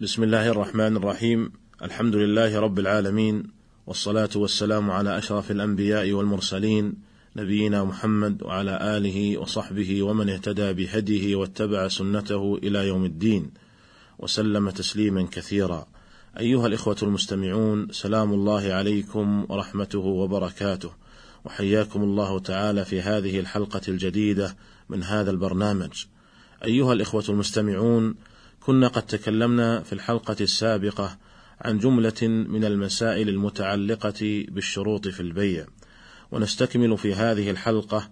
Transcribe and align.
بسم 0.00 0.22
الله 0.22 0.48
الرحمن 0.48 0.96
الرحيم 0.96 1.52
الحمد 1.82 2.16
لله 2.16 2.60
رب 2.60 2.78
العالمين 2.78 3.42
والصلاه 3.86 4.28
والسلام 4.36 4.90
على 4.90 5.18
اشرف 5.18 5.50
الانبياء 5.50 6.12
والمرسلين 6.12 6.94
نبينا 7.36 7.84
محمد 7.84 8.42
وعلى 8.42 8.96
اله 8.96 9.38
وصحبه 9.38 10.02
ومن 10.02 10.30
اهتدى 10.30 10.72
بهديه 10.72 11.36
واتبع 11.36 11.88
سنته 11.88 12.58
إلى 12.62 12.88
يوم 12.88 13.04
الدين 13.04 13.50
وسلم 14.18 14.70
تسليما 14.70 15.28
كثيرا 15.30 15.86
ايها 16.40 16.66
الاخوه 16.66 16.96
المستمعون 17.02 17.88
سلام 17.90 18.32
الله 18.32 18.72
عليكم 18.72 19.46
ورحمته 19.48 19.98
وبركاته 19.98 20.90
وحياكم 21.44 22.02
الله 22.02 22.38
تعالى 22.38 22.84
في 22.84 23.00
هذه 23.00 23.40
الحلقة 23.40 23.80
الجديده 23.88 24.56
من 24.88 25.02
هذا 25.02 25.30
البرنامج 25.30 26.04
ايها 26.64 26.92
الاخوه 26.92 27.24
المستمعون 27.28 28.14
كنا 28.66 28.88
قد 28.88 29.02
تكلمنا 29.02 29.80
في 29.80 29.92
الحلقة 29.92 30.36
السابقة 30.40 31.18
عن 31.60 31.78
جملة 31.78 32.22
من 32.22 32.64
المسائل 32.64 33.28
المتعلقة 33.28 34.44
بالشروط 34.48 35.08
في 35.08 35.20
البيع، 35.20 35.66
ونستكمل 36.32 36.98
في 36.98 37.14
هذه 37.14 37.50
الحلقة 37.50 38.10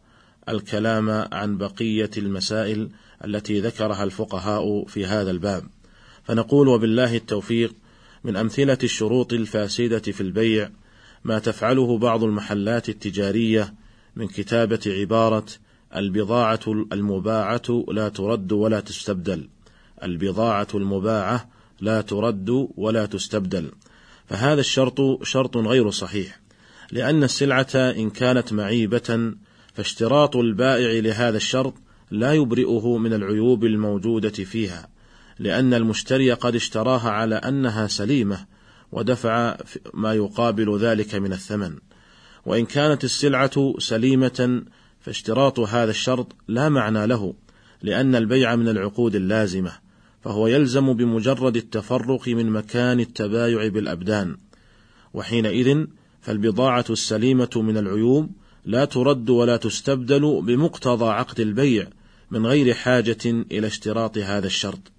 الكلام 0.49 1.11
عن 1.33 1.59
بقية 1.59 2.11
المسائل 2.17 2.91
التي 3.25 3.61
ذكرها 3.61 4.05
الفقهاء 4.05 4.85
في 4.85 5.07
هذا 5.07 5.31
الباب، 5.31 5.65
فنقول 6.25 6.69
وبالله 6.69 7.17
التوفيق 7.17 7.75
من 8.25 8.37
أمثلة 8.37 8.79
الشروط 8.83 9.33
الفاسدة 9.33 10.13
في 10.13 10.21
البيع 10.21 10.71
ما 11.25 11.39
تفعله 11.39 11.99
بعض 11.99 12.25
المحلات 12.25 12.89
التجارية 12.89 13.75
من 14.17 14.29
كتابة 14.29 14.81
عبارة 14.87 15.47
البضاعة 15.97 16.61
المباعة 16.93 17.85
لا 17.89 18.09
ترد 18.09 18.53
ولا 18.53 18.81
تستبدل 18.81 19.49
البضاعة 20.03 20.69
المباعة 20.75 21.49
لا 21.81 22.01
ترد 22.01 22.69
ولا 22.77 23.07
تستبدل، 23.07 23.71
فهذا 24.27 24.61
الشرط 24.61 25.23
شرط 25.23 25.57
غير 25.57 25.91
صحيح، 25.91 26.41
لأن 26.93 27.25
السلعة 27.25 27.75
إن 27.75 28.11
كانت 28.11 28.53
معيبة 28.53 29.35
فاشتراط 29.75 30.37
البائع 30.37 31.01
لهذا 31.01 31.37
الشرط 31.37 31.75
لا 32.11 32.35
يبرئه 32.35 32.97
من 32.97 33.13
العيوب 33.13 33.65
الموجودة 33.65 34.31
فيها، 34.31 34.89
لأن 35.39 35.75
المشتري 35.75 36.33
قد 36.33 36.55
اشتراها 36.55 37.11
على 37.11 37.35
أنها 37.35 37.87
سليمة، 37.87 38.47
ودفع 38.93 39.57
ما 39.95 40.15
يقابل 40.15 40.79
ذلك 40.79 41.15
من 41.15 41.33
الثمن. 41.33 41.79
وإن 42.47 42.67
كانت 42.67 43.05
السلعة 43.05 43.75
سليمة 43.79 44.63
فاشتراط 45.01 45.61
هذا 45.61 45.91
الشرط 45.91 46.37
لا 46.49 46.69
معنى 46.69 47.07
له، 47.07 47.35
لأن 47.83 48.15
البيع 48.15 48.57
من 48.57 48.69
العقود 48.69 49.15
اللازمة، 49.15 49.73
فهو 50.25 50.47
يلزم 50.47 50.93
بمجرد 50.93 51.57
التفرق 51.57 52.29
من 52.29 52.51
مكان 52.51 53.01
التبايع 53.01 53.69
بالأبدان. 53.69 54.37
وحينئذ 55.15 55.87
فالبضاعة 56.21 56.85
السليمة 56.91 57.51
من 57.57 57.77
العيوب 57.77 58.31
لا 58.65 58.85
ترد 58.85 59.31
ولا 59.31 59.57
تستبدل 59.57 60.43
بمقتضى 60.43 61.05
عقد 61.05 61.41
البيع 61.41 61.87
من 62.31 62.47
غير 62.47 62.75
حاجة 62.75 63.19
إلى 63.27 63.67
اشتراط 63.67 64.19
هذا 64.19 64.47
الشرط. 64.47 64.93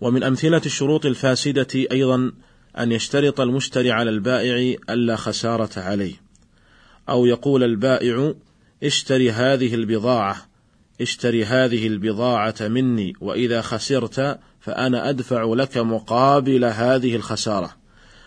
ومن 0.00 0.22
أمثلة 0.22 0.62
الشروط 0.66 1.06
الفاسدة 1.06 1.68
أيضا 1.92 2.32
أن 2.78 2.92
يشترط 2.92 3.40
المشتري 3.40 3.90
على 3.92 4.10
البائع 4.10 4.76
ألا 4.90 5.16
خسارة 5.16 5.80
عليه. 5.80 6.14
أو 7.08 7.26
يقول 7.26 7.62
البائع 7.64 8.34
اشتري 8.82 9.30
هذه 9.30 9.74
البضاعة 9.74 10.48
اشتري 11.00 11.44
هذه 11.44 11.86
البضاعة 11.86 12.54
مني 12.60 13.12
وإذا 13.20 13.60
خسرت 13.60 14.38
فأنا 14.60 15.10
أدفع 15.10 15.54
لك 15.54 15.78
مقابل 15.78 16.64
هذه 16.64 17.16
الخسارة. 17.16 17.76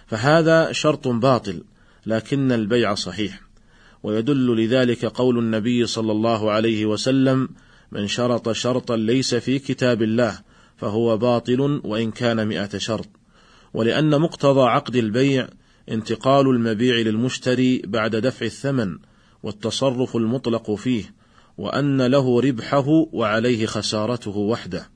فهذا 0.08 0.72
شرط 0.72 1.08
باطل 1.08 1.64
لكن 2.06 2.52
البيع 2.52 2.94
صحيح. 2.94 3.42
ويدل 4.04 4.64
لذلك 4.64 5.06
قول 5.06 5.40
النبي 5.40 5.86
صلى 5.86 6.12
الله 6.12 6.52
عليه 6.52 6.86
وسلم 6.86 7.50
من 7.92 8.08
شرط 8.08 8.52
شرطا 8.52 8.98
ليس 8.98 9.36
في 9.36 9.60
كتاب 9.60 10.02
الله 10.02 10.40
فهو 10.78 11.18
باطل 11.18 11.82
وإن 11.84 12.12
كان 12.12 12.48
مئة 12.48 12.78
شرط. 12.78 13.10
ولأن 13.74 14.22
مقتضى 14.22 14.62
عقد 14.62 14.96
البيع 14.96 15.48
انتقال 15.90 16.50
المبيع 16.50 16.96
للمشتري 16.96 17.82
بعد 17.86 18.16
دفع 18.16 18.46
الثمن 18.46 18.98
والتصرف 19.44 20.16
المطلق 20.16 20.72
فيه. 20.72 21.21
وأن 21.58 22.02
له 22.02 22.42
ربحه 22.42 22.88
وعليه 23.14 23.66
خسارته 23.66 24.38
وحده. 24.38 24.90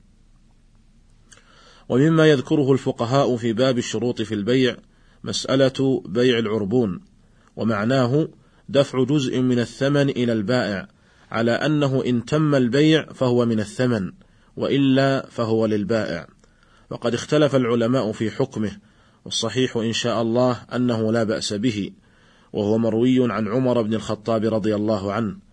ومما 1.88 2.26
يذكره 2.26 2.72
الفقهاء 2.72 3.36
في 3.36 3.52
باب 3.52 3.78
الشروط 3.78 4.22
في 4.22 4.34
البيع 4.34 4.76
مسألة 5.24 6.02
بيع 6.06 6.38
العربون، 6.38 7.00
ومعناه 7.56 8.28
دفع 8.68 9.04
جزء 9.04 9.40
من 9.40 9.58
الثمن 9.58 10.08
إلى 10.08 10.32
البائع، 10.32 10.88
على 11.30 11.50
أنه 11.50 12.04
إن 12.06 12.24
تم 12.24 12.54
البيع 12.54 13.12
فهو 13.12 13.46
من 13.46 13.60
الثمن، 13.60 14.12
وإلا 14.56 15.26
فهو 15.30 15.66
للبائع. 15.66 16.26
وقد 16.90 17.14
اختلف 17.14 17.56
العلماء 17.56 18.12
في 18.12 18.30
حكمه، 18.30 18.78
والصحيح 19.24 19.76
إن 19.76 19.92
شاء 19.92 20.22
الله 20.22 20.52
أنه 20.74 21.12
لا 21.12 21.24
بأس 21.24 21.52
به، 21.52 21.90
وهو 22.52 22.78
مروي 22.78 23.32
عن 23.32 23.48
عمر 23.48 23.82
بن 23.82 23.94
الخطاب 23.94 24.44
رضي 24.54 24.74
الله 24.74 25.12
عنه، 25.12 25.45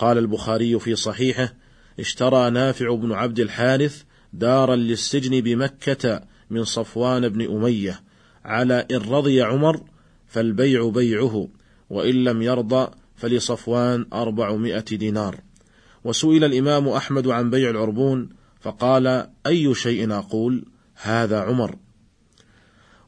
قال 0.00 0.18
البخاري 0.18 0.78
في 0.78 0.96
صحيحه 0.96 1.54
اشترى 2.00 2.50
نافع 2.50 2.94
بن 2.94 3.12
عبد 3.12 3.40
الحارث 3.40 4.02
دارا 4.32 4.76
للسجن 4.76 5.40
بمكة 5.40 6.20
من 6.50 6.64
صفوان 6.64 7.28
بن 7.28 7.56
أمية 7.56 8.00
على 8.44 8.86
إن 8.90 8.96
رضي 8.96 9.42
عمر 9.42 9.80
فالبيع 10.26 10.88
بيعه 10.88 11.48
وإن 11.90 12.24
لم 12.24 12.42
يرضى 12.42 12.90
فلصفوان 13.16 14.06
أربعمائة 14.12 14.80
دينار. 14.80 15.40
وسئل 16.04 16.44
الإمام 16.44 16.88
أحمد 16.88 17.28
عن 17.28 17.50
بيع 17.50 17.70
العربون 17.70 18.28
فقال 18.60 19.28
أي 19.46 19.74
شيء 19.74 20.12
أقول؟ 20.12 20.64
هذا 20.94 21.40
عمر. 21.40 21.76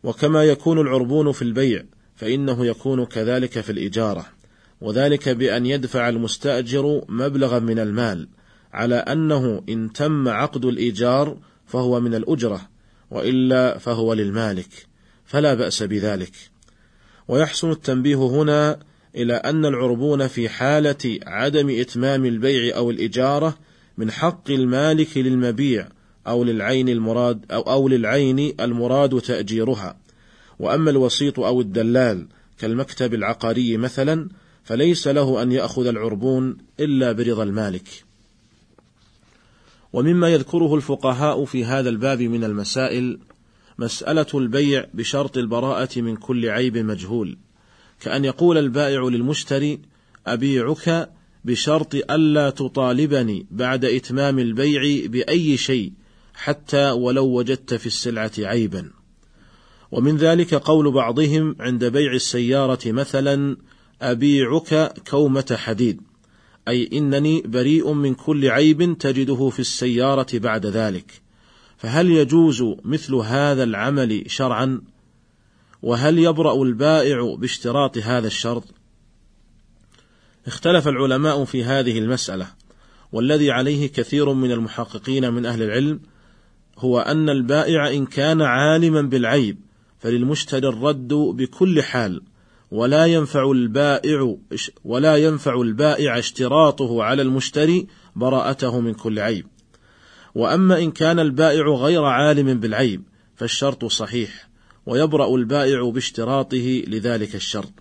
وكما 0.04 0.44
يكون 0.44 0.78
العربون 0.78 1.32
في 1.32 1.42
البيع 1.42 1.84
فإنه 2.16 2.66
يكون 2.66 3.04
كذلك 3.04 3.60
في 3.60 3.72
الإجارة. 3.72 4.26
وذلك 4.82 5.28
بأن 5.28 5.66
يدفع 5.66 6.09
المستأجر 6.09 7.04
مبلغا 7.09 7.59
من 7.59 7.78
المال 7.78 8.28
على 8.72 8.94
أنه 8.94 9.62
إن 9.69 9.93
تم 9.93 10.28
عقد 10.28 10.65
الإيجار 10.65 11.37
فهو 11.66 12.00
من 12.00 12.15
الأجرة 12.15 12.60
وإلا 13.10 13.78
فهو 13.78 14.15
للمالك 14.15 14.87
فلا 15.26 15.54
بأس 15.54 15.82
بذلك. 15.82 16.32
ويحسن 17.28 17.70
التنبيه 17.70 18.16
هنا 18.16 18.78
إلى 19.16 19.34
أن 19.34 19.66
العربون 19.66 20.26
في 20.26 20.48
حالة 20.48 21.19
عدم 21.26 21.81
إتمام 21.81 22.25
البيع 22.25 22.76
أو 22.76 22.91
الإجارة 22.91 23.59
من 23.99 24.10
حق 24.10 24.50
المالك 24.50 25.19
للمبيع 25.19 25.88
أو 26.26 26.44
للعين 26.44 26.88
المراد 26.88 27.44
أو, 27.50 27.60
أو 27.60 27.88
للعين 27.88 28.54
المراد 28.60 29.20
تأجيرها. 29.20 29.97
وأما 30.59 30.91
الوسيط 30.91 31.41
أو 31.41 31.60
الدلال 31.60 32.26
كالمكتب 32.59 33.14
العقاري 33.14 33.76
مثلا 33.76 34.28
فليس 34.65 35.09
له 35.09 35.43
أن 35.43 35.53
يأخذ 35.53 35.87
العربون 35.87 36.56
إلا 36.81 37.12
برضا 37.12 37.43
المالك. 37.43 38.05
ومما 39.93 40.28
يذكره 40.28 40.75
الفقهاء 40.75 41.45
في 41.45 41.65
هذا 41.65 41.89
الباب 41.89 42.23
من 42.23 42.45
المسائل 42.45 43.19
مسألة 43.78 44.27
البيع 44.34 44.87
بشرط 44.95 45.39
البراءة 45.39 46.00
من 46.00 46.17
كل 46.17 46.49
عيب 46.49 46.78
مجهول، 46.78 47.39
كأن 48.00 48.25
يقول 48.25 48.59
البائع 48.59 49.03
للمشتري: 49.03 49.81
أبيعك 50.27 51.11
بشرط 51.44 51.94
ألا 51.94 52.50
تطالبني 52.50 53.47
بعد 53.50 53.84
إتمام 53.84 54.39
البيع 54.39 55.06
بأي 55.06 55.56
شيء 55.56 55.93
حتى 56.34 56.91
ولو 56.91 57.27
وجدت 57.27 57.75
في 57.75 57.87
السلعة 57.87 58.33
عيبا. 58.39 58.91
ومن 59.91 60.17
ذلك 60.17 60.55
قول 60.55 60.91
بعضهم 60.91 61.56
عند 61.61 61.85
بيع 61.85 62.12
السيارة 62.12 62.81
مثلا 62.87 63.56
أبيعك 64.10 64.99
كومة 65.10 65.56
حديد. 65.58 66.00
أي 66.69 66.90
إنني 66.93 67.40
بريء 67.40 67.93
من 67.93 68.14
كل 68.14 68.50
عيب 68.50 68.99
تجده 68.99 69.49
في 69.49 69.60
السيارة 69.60 70.26
بعد 70.34 70.66
ذلك. 70.66 71.22
فهل 71.76 72.10
يجوز 72.10 72.64
مثل 72.84 73.14
هذا 73.14 73.62
العمل 73.62 74.25
شرعا؟ 74.26 74.81
وهل 75.82 76.19
يبرأ 76.19 76.62
البائع 76.62 77.34
باشتراط 77.38 77.99
هذا 77.99 78.26
الشرط؟ 78.26 78.64
اختلف 80.46 80.88
العلماء 80.88 81.44
في 81.44 81.64
هذه 81.64 81.98
المسألة. 81.98 82.46
والذي 83.12 83.50
عليه 83.50 83.87
كثير 83.87 84.32
من 84.32 84.52
المحققين 84.52 85.32
من 85.32 85.46
أهل 85.46 85.62
العلم 85.62 86.00
هو 86.78 87.00
أن 87.00 87.28
البائع 87.28 87.90
إن 87.90 88.06
كان 88.06 88.43
عالما 88.43 89.02
بالعيب 89.02 89.58
فللمشتري 89.98 90.69
الرد 90.69 91.14
بكل 91.14 91.82
حال. 91.82 92.22
ولا 92.72 93.06
ينفع 93.06 93.50
البائع 93.50 94.36
ولا 94.84 95.16
ينفع 95.16 95.60
البائع 95.60 96.19
اشتراطه 96.19 97.02
على 97.02 97.22
المشتري 97.22 97.86
براءته 98.16 98.80
من 98.80 98.94
كل 98.94 99.19
عيب. 99.19 99.46
وأما 100.34 100.78
إن 100.78 100.90
كان 100.90 101.19
البائع 101.19 101.66
غير 101.66 102.04
عالم 102.04 102.60
بالعيب 102.60 103.02
فالشرط 103.36 103.84
صحيح 103.84 104.48
ويبرأ 104.86 105.36
البائع 105.36 105.90
باشتراطه 105.90 106.82
لذلك 106.86 107.34
الشرط. 107.34 107.72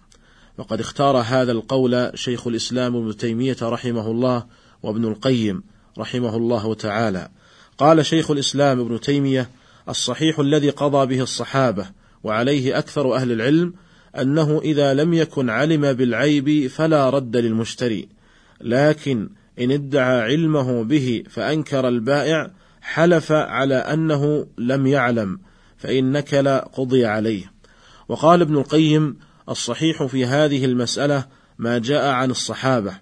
وقد 0.57 0.79
اختار 0.79 1.17
هذا 1.17 1.51
القول 1.51 2.11
شيخ 2.15 2.47
الإسلام 2.47 2.95
ابن 2.95 3.17
تيمية 3.17 3.57
رحمه 3.61 4.11
الله 4.11 4.45
وابن 4.83 5.05
القيم 5.05 5.63
رحمه 5.97 6.35
الله 6.35 6.73
تعالى. 6.73 7.29
قال 7.77 8.05
شيخ 8.05 8.31
الإسلام 8.31 8.79
ابن 8.79 8.99
تيمية 8.99 9.49
الصحيح 9.89 10.39
الذي 10.39 10.69
قضى 10.69 11.15
به 11.15 11.23
الصحابة 11.23 11.85
وعليه 12.23 12.77
أكثر 12.77 13.15
أهل 13.15 13.31
العلم 13.31 13.73
أنه 14.19 14.62
إذا 14.63 14.94
لم 14.94 15.13
يكن 15.13 15.50
علم 15.50 15.94
بالعيب 15.94 16.68
فلا 16.68 17.10
رد 17.10 17.38
للمشتري. 17.38 18.08
لكن 18.62 19.30
إن 19.60 19.72
ادعى 19.72 20.22
علمه 20.22 20.84
به 20.84 21.24
فأنكر 21.30 21.88
البائع 21.88 22.52
حلف 22.81 23.31
على 23.31 23.75
أنه 23.75 24.48
لم 24.58 24.88
يعلم 24.88 25.40
فإن 25.78 26.12
نكل 26.12 26.50
قضي 26.50 27.06
عليه. 27.06 27.52
وقال 28.08 28.42
ابن 28.42 28.58
القيم 28.58 29.18
الصحيح 29.50 30.04
في 30.04 30.25
هذه 30.25 30.66
المسألة 30.66 31.25
ما 31.60 31.78
جاء 31.78 32.08
عن 32.08 32.31
الصحابة. 32.31 32.94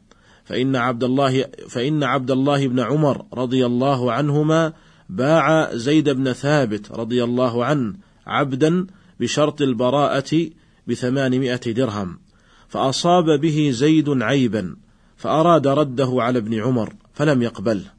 فإن 0.50 0.76
عبد 0.76 1.04
الله 1.04 1.46
فإن 1.70 2.04
عبد 2.04 2.32
الله 2.32 2.68
بن 2.68 2.80
عمر 2.80 3.26
رضي 3.34 3.66
الله 3.66 4.12
عنهما 4.12 4.74
باع 5.10 5.76
زيد 5.76 6.10
بن 6.10 6.34
ثابت 6.34 6.92
رضي 6.92 7.24
الله 7.24 7.66
عنه 7.66 7.94
عبدا 8.28 8.88
بشرط 9.20 9.62
البراءة 9.62 10.50
بثمانمائة 10.90 11.72
درهم 11.72 12.20
فأصاب 12.68 13.30
به 13.30 13.70
زيد 13.74 14.22
عيبا 14.22 14.76
فأراد 15.18 15.68
رده 15.68 16.12
على 16.18 16.40
ابن 16.40 16.62
عمر 16.62 16.94
فلم 17.14 17.42
يقبله 17.42 17.92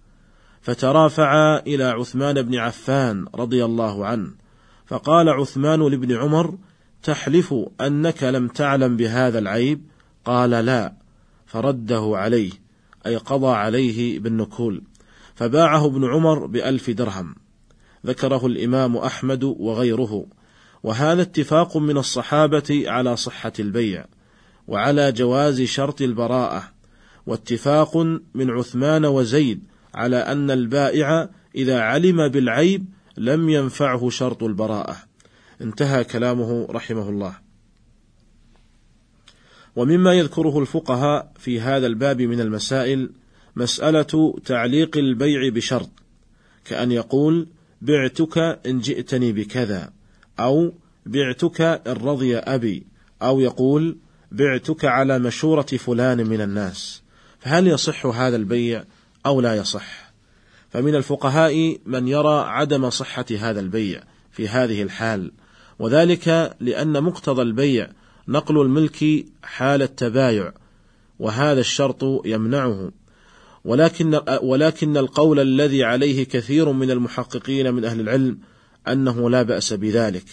فترافعا 0.62 1.58
إلى 1.58 1.84
عثمان 1.84 2.42
بن 2.42 2.54
عفان 2.54 3.26
رضي 3.34 3.64
الله 3.64 4.06
عنه 4.06 4.30
فقال 4.86 5.28
عثمان 5.28 5.80
لابن 5.80 6.16
عمر 6.16 6.58
تحلف 7.02 7.54
أنك 7.80 8.22
لم 8.22 8.48
تعلم 8.48 8.96
بهذا 8.96 9.38
العيب؟ 9.38 9.80
قال 10.24 10.50
لا. 10.50 10.92
فرده 11.46 12.12
عليه 12.14 12.50
أي 13.06 13.16
قضى 13.16 13.46
عليه 13.46 14.18
بالنكول 14.18 14.82
فباعه 15.34 15.86
ابن 15.86 16.04
عمر 16.04 16.46
بألف 16.46 16.90
درهم. 16.90 17.34
ذكره 18.06 18.46
الإمام 18.46 18.96
أحمد 18.96 19.44
وغيره. 19.44 20.26
وهذا 20.82 21.22
اتفاق 21.22 21.76
من 21.76 21.98
الصحابة 21.98 22.84
على 22.86 23.16
صحة 23.16 23.52
البيع 23.58 24.04
وعلى 24.68 25.12
جواز 25.12 25.62
شرط 25.62 26.02
البراءة 26.02 26.70
واتفاق 27.26 27.96
من 28.34 28.50
عثمان 28.50 29.04
وزيد 29.04 29.62
على 29.94 30.16
أن 30.16 30.50
البائع 30.50 31.28
إذا 31.54 31.80
علم 31.80 32.28
بالعيب 32.28 32.84
لم 33.16 33.48
ينفعه 33.48 34.10
شرط 34.10 34.42
البراءة. 34.42 34.96
انتهى 35.60 36.04
كلامه 36.04 36.66
رحمه 36.70 37.08
الله. 37.08 37.34
ومما 39.76 40.14
يذكره 40.14 40.58
الفقهاء 40.58 41.32
في 41.38 41.60
هذا 41.60 41.86
الباب 41.86 42.22
من 42.22 42.40
المسائل 42.40 43.10
مسألة 43.56 44.34
تعليق 44.44 44.96
البيع 44.96 45.48
بشرط 45.48 45.90
كأن 46.64 46.92
يقول 46.92 47.48
بعتك 47.82 48.38
إن 48.66 48.78
جئتني 48.78 49.32
بكذا. 49.32 49.92
أو 50.44 50.72
بعتك 51.06 51.60
إن 51.60 51.92
رضي 51.92 52.36
أبي 52.36 52.86
أو 53.22 53.40
يقول 53.40 53.96
بعتك 54.32 54.84
على 54.84 55.18
مشورة 55.18 55.62
فلان 55.62 56.26
من 56.26 56.40
الناس. 56.40 57.02
فهل 57.38 57.66
يصح 57.66 58.06
هذا 58.06 58.36
البيع 58.36 58.84
أو 59.26 59.40
لا 59.40 59.56
يصح؟ 59.56 60.12
فمن 60.70 60.94
الفقهاء 60.94 61.78
من 61.86 62.08
يرى 62.08 62.40
عدم 62.40 62.90
صحة 62.90 63.24
هذا 63.38 63.60
البيع 63.60 64.02
في 64.30 64.48
هذه 64.48 64.82
الحال 64.82 65.32
وذلك 65.78 66.56
لأن 66.60 67.02
مقتضى 67.02 67.42
البيع 67.42 67.88
نقل 68.28 68.60
الملك 68.60 69.26
حال 69.42 69.82
التبايع 69.82 70.52
وهذا 71.18 71.60
الشرط 71.60 72.26
يمنعه. 72.26 72.90
ولكن 73.64 74.20
ولكن 74.42 74.96
القول 74.96 75.40
الذي 75.40 75.84
عليه 75.84 76.24
كثير 76.24 76.72
من 76.72 76.90
المحققين 76.90 77.74
من 77.74 77.84
أهل 77.84 78.00
العلم 78.00 78.38
أنه 78.92 79.30
لا 79.30 79.42
بأس 79.42 79.72
بذلك 79.72 80.24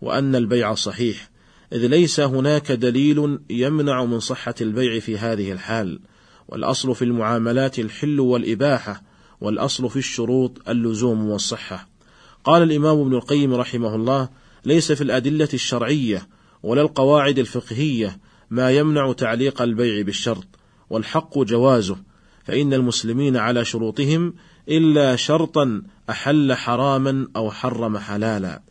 وأن 0.00 0.36
البيع 0.36 0.74
صحيح 0.74 1.30
إذ 1.72 1.86
ليس 1.86 2.20
هناك 2.20 2.72
دليل 2.72 3.38
يمنع 3.50 4.04
من 4.04 4.20
صحة 4.20 4.54
البيع 4.60 4.98
في 4.98 5.18
هذه 5.18 5.52
الحال. 5.52 6.00
والأصل 6.48 6.94
في 6.94 7.04
المعاملات 7.04 7.78
الحل 7.78 8.20
والإباحة 8.20 9.02
والأصل 9.40 9.90
في 9.90 9.96
الشروط 9.96 10.68
اللزوم 10.68 11.26
والصحة. 11.26 11.88
قال 12.44 12.62
الإمام 12.62 13.00
ابن 13.00 13.14
القيم 13.14 13.54
رحمه 13.54 13.94
الله 13.94 14.28
ليس 14.64 14.92
في 14.92 15.00
الأدلة 15.00 15.48
الشرعية 15.54 16.28
ولا 16.62 16.82
القواعد 16.82 17.38
الفقهية 17.38 18.18
ما 18.50 18.70
يمنع 18.70 19.12
تعليق 19.12 19.62
البيع 19.62 20.02
بالشرط 20.02 20.46
والحق 20.90 21.38
جوازه 21.38 21.96
فإن 22.44 22.74
المسلمين 22.74 23.36
على 23.36 23.64
شروطهم 23.64 24.34
إلا 24.68 25.16
شرطا 25.16 25.82
أحل 26.10 26.54
حراما 26.54 27.28
أو 27.36 27.50
حرم 27.50 27.98
حلالا، 27.98 28.62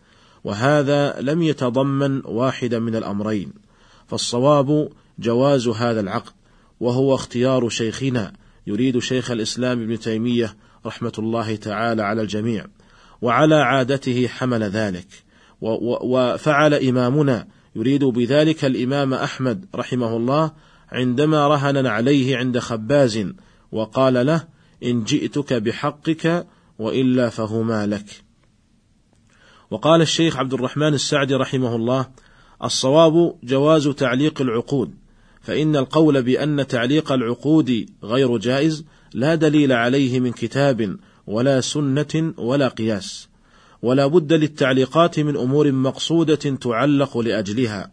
وهذا 0.44 1.22
لم 1.22 1.42
يتضمن 1.42 2.22
واحدا 2.26 2.80
من 2.80 2.96
الأمرين، 2.96 3.54
فالصواب 4.08 4.90
جواز 5.20 5.68
هذا 5.68 6.00
العقد، 6.00 6.34
وهو 6.80 7.16
اختيار 7.16 7.70
شيخنا 7.70 8.34
يريد 8.68 9.00
شيخ 9.00 9.32
الإسلام 9.32 9.82
ابن 9.82 10.00
تيمية 10.00 10.56
رحمة 10.86 11.14
الله 11.20 11.56
تعالى 11.56 12.02
على 12.04 12.22
الجميع، 12.22 12.66
وعلى 13.22 13.56
عادته 13.56 14.28
حمل 14.28 14.64
ذلك، 14.64 15.08
وفعل 15.62 16.74
إمامنا 16.74 17.48
يريد 17.76 18.04
بذلك 18.04 18.66
الإمام 18.66 19.14
أحمد 19.14 19.66
رحمه 19.76 20.18
الله 20.18 20.52
عندما 20.92 21.48
رهن 21.48 21.86
عليه 21.86 22.38
عند 22.38 22.60
خباز 22.60 23.26
وقال 23.72 24.26
له 24.26 24.48
إن 24.84 25.04
جئتك 25.04 25.54
بحقك 25.54 26.48
وإلا 26.80 27.30
فهما 27.30 27.88
لك. 27.88 28.25
وقال 29.72 30.01
الشيخ 30.01 30.38
عبد 30.38 30.54
الرحمن 30.54 30.94
السعدي 30.94 31.36
رحمه 31.36 31.75
الله 31.75 32.07
الصواب 32.63 33.36
جواز 33.44 33.88
تعليق 33.88 34.42
العقود 34.42 34.94
فإن 35.42 35.75
القول 35.75 36.22
بأن 36.22 36.68
تعليق 36.68 37.12
العقود 37.12 37.86
غير 38.04 38.38
جائز 38.38 38.86
لا 39.13 39.36
دليل 39.36 39.72
عليه 39.72 40.19
من 40.19 40.31
كتاب 40.31 40.98
ولا 41.27 41.62
سنة 41.62 42.33
ولا 42.38 42.68
قياس 42.68 43.28
ولا 43.81 44.07
بد 44.07 44.33
للتعليقات 44.33 45.19
من 45.19 45.38
أمور 45.38 45.71
مقصودة 45.71 46.36
تعلق 46.36 47.18
لأجلها 47.18 47.92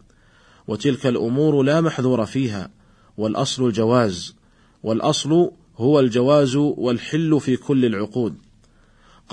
وتلك 0.67 1.07
الأمور 1.07 1.63
لا 1.63 1.81
محذور 1.81 2.25
فيها 2.25 2.69
والأصل 3.17 3.65
الجواز 3.67 4.35
والأصل 4.83 5.51
هو 5.77 5.99
الجواز 5.99 6.55
والحل 6.55 7.39
في 7.39 7.57
كل 7.57 7.85
العقود. 7.85 8.35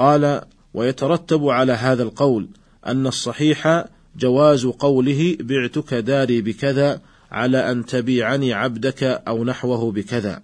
قال 0.01 0.41
ويترتب 0.75 1.49
على 1.49 1.73
هذا 1.73 2.03
القول 2.03 2.49
أن 2.87 3.07
الصحيح 3.07 3.85
جواز 4.17 4.67
قوله 4.67 5.37
بعتك 5.41 5.95
داري 5.95 6.41
بكذا 6.41 7.01
على 7.31 7.71
أن 7.71 7.87
تبيعني 7.87 8.53
عبدك 8.53 9.03
أو 9.03 9.45
نحوه 9.45 9.93
بكذا. 9.93 10.43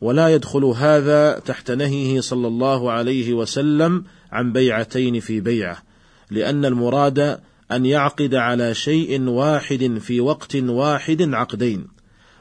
ولا 0.00 0.28
يدخل 0.28 0.64
هذا 0.64 1.38
تحت 1.38 1.70
نهيه 1.70 2.20
صلى 2.20 2.48
الله 2.48 2.90
عليه 2.92 3.34
وسلم 3.34 4.04
عن 4.32 4.52
بيعتين 4.52 5.20
في 5.20 5.40
بيعة 5.40 5.82
لأن 6.30 6.64
المراد 6.64 7.40
أن 7.72 7.86
يعقد 7.86 8.34
على 8.34 8.74
شيء 8.74 9.22
واحد 9.22 9.98
في 10.00 10.20
وقت 10.20 10.56
واحد 10.56 11.22
عقدين 11.22 11.86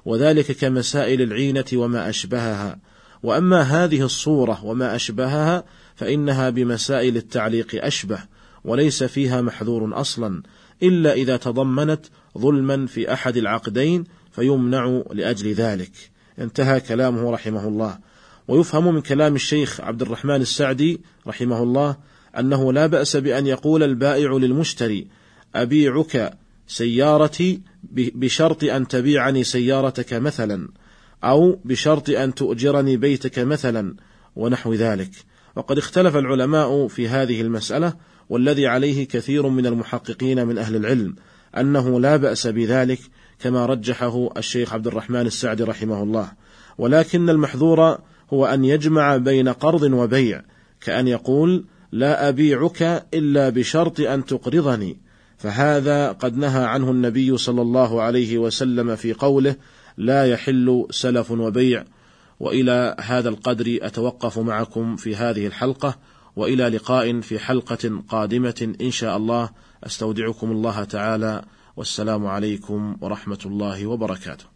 وذلك 0.06 0.52
كمسائل 0.52 1.22
العينة 1.22 1.66
وما 1.74 2.10
أشبهها. 2.10 2.80
وأما 3.24 3.62
هذه 3.62 4.02
الصورة 4.02 4.66
وما 4.66 4.96
أشبهها 4.96 5.64
فإنها 5.96 6.50
بمسائل 6.50 7.18
التعليق 7.18 7.86
أشبه 7.86 8.20
وليس 8.66 9.04
فيها 9.04 9.42
محذور 9.42 10.00
أصلا 10.02 10.44
إلا 10.84 11.14
إذا 11.14 11.38
تضمنت 11.38 12.06
ظلما 12.38 12.88
في 12.88 13.14
أحد 13.14 13.38
العقدين 13.38 14.04
فيمنع 14.32 15.04
لأجل 15.12 15.54
ذلك. 15.54 15.92
انتهى 16.40 16.80
كلامه 16.80 17.32
رحمه 17.32 17.68
الله. 17.68 17.98
ويفهم 18.48 18.96
من 18.96 19.02
كلام 19.02 19.36
الشيخ 19.36 19.82
عبد 19.82 20.02
الرحمن 20.02 20.42
السعدي 20.42 21.02
رحمه 21.28 21.64
الله 21.64 21.98
أنه 22.40 22.74
لا 22.74 22.88
بأس 22.88 23.16
بأن 23.16 23.48
يقول 23.48 23.84
البائع 23.84 24.32
للمشتري 24.32 25.08
أبيعك 25.56 26.34
سيارتي 26.68 27.62
بشرط 27.92 28.64
أن 28.64 28.88
تبيعني 28.88 29.44
سيارتك 29.44 30.14
مثلا. 30.14 30.68
أو 31.24 31.60
بشرط 31.66 32.10
أن 32.10 32.34
تؤجرني 32.34 32.98
بيتك 32.98 33.40
مثلا 33.40 33.96
ونحو 34.36 34.74
ذلك. 34.74 35.10
وقد 35.56 35.78
اختلف 35.78 36.16
العلماء 36.16 36.88
في 36.88 37.08
هذه 37.08 37.42
المسألة 37.42 37.94
والذي 38.30 38.68
عليه 38.68 39.08
كثير 39.08 39.48
من 39.48 39.66
المحققين 39.66 40.48
من 40.48 40.58
أهل 40.58 40.76
العلم 40.76 41.16
أنه 41.58 42.00
لا 42.00 42.16
بأس 42.16 42.48
بذلك 42.48 43.00
كما 43.40 43.66
رجحه 43.66 44.30
الشيخ 44.38 44.74
عبد 44.74 44.88
الرحمن 44.88 45.26
السعدي 45.26 45.64
رحمه 45.64 46.04
الله. 46.04 46.32
ولكن 46.78 47.30
المحذور 47.30 47.98
هو 48.34 48.46
أن 48.46 48.66
يجمع 48.66 49.18
بين 49.18 49.50
قرض 49.50 49.84
وبيع 49.84 50.42
كأن 50.82 51.08
يقول 51.08 51.66
لا 51.92 52.30
أبيعك 52.30 53.08
إلا 53.14 53.50
بشرط 53.50 54.00
أن 54.00 54.26
تقرضني 54.26 54.98
فهذا 55.38 56.12
قد 56.12 56.38
نهى 56.38 56.64
عنه 56.64 56.92
النبي 56.92 57.38
صلى 57.38 57.62
الله 57.62 58.02
عليه 58.02 58.38
وسلم 58.38 58.96
في 58.96 59.14
قوله 59.14 59.56
لا 59.98 60.26
يحل 60.26 60.88
سلف 60.90 61.32
وبيع. 61.32 61.86
وإلى 62.40 62.96
هذا 63.00 63.30
القدر 63.30 63.78
أتوقف 63.82 64.40
معكم 64.40 64.96
في 64.96 65.16
هذه 65.16 65.48
الحلقة 65.48 66.00
وإلى 66.36 66.70
لقاء 66.70 67.22
في 67.22 67.40
حلقة 67.40 68.04
قادمة 68.10 68.76
إن 68.82 68.92
شاء 68.92 69.18
الله. 69.18 69.50
أستودعكم 69.84 70.52
الله 70.52 70.84
تعالى 70.84 71.46
والسلام 71.78 72.26
عليكم 72.26 72.98
ورحمة 73.02 73.40
الله 73.46 73.88
وبركاته. 73.88 74.53